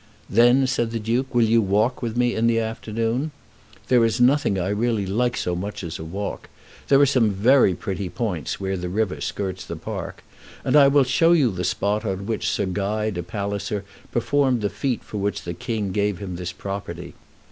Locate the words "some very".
7.05-7.75